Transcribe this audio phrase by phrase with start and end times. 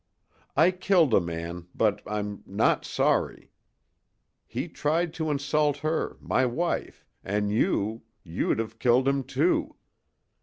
[0.57, 3.51] I killed a man, but I'm not sorry.
[4.47, 9.75] He tried to insult her my wife an' you you'd have killed him, too.